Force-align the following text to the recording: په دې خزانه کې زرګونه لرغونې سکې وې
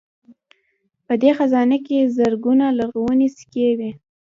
په 1.05 1.13
دې 1.21 1.31
خزانه 1.37 1.77
کې 1.85 2.11
زرګونه 2.17 2.65
لرغونې 2.79 3.27
سکې 3.37 3.69
وې 3.77 3.91